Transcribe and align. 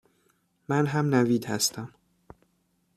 من 0.69 0.85
هم 0.85 1.15
نوید 1.15 1.45
هستم 1.45 1.93